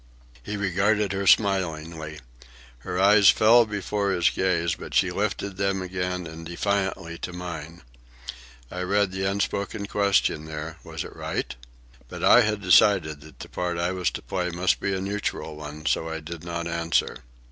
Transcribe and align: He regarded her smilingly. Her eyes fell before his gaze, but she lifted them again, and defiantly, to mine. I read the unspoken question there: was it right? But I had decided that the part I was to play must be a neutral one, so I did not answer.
He 0.41 0.57
regarded 0.57 1.11
her 1.11 1.27
smilingly. 1.27 2.19
Her 2.79 2.99
eyes 2.99 3.29
fell 3.29 3.67
before 3.67 4.09
his 4.09 4.31
gaze, 4.31 4.73
but 4.73 4.95
she 4.95 5.11
lifted 5.11 5.57
them 5.57 5.83
again, 5.83 6.25
and 6.25 6.43
defiantly, 6.43 7.19
to 7.19 7.31
mine. 7.31 7.83
I 8.71 8.81
read 8.81 9.11
the 9.11 9.25
unspoken 9.29 9.85
question 9.85 10.45
there: 10.45 10.77
was 10.83 11.03
it 11.03 11.15
right? 11.15 11.55
But 12.09 12.23
I 12.23 12.41
had 12.41 12.61
decided 12.63 13.21
that 13.21 13.37
the 13.37 13.49
part 13.49 13.77
I 13.77 13.91
was 13.91 14.09
to 14.17 14.23
play 14.23 14.49
must 14.49 14.79
be 14.79 14.95
a 14.95 15.01
neutral 15.01 15.55
one, 15.55 15.85
so 15.85 16.09
I 16.09 16.19
did 16.19 16.43
not 16.43 16.65
answer. 16.65 17.17